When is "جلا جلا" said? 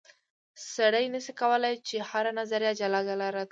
2.79-3.27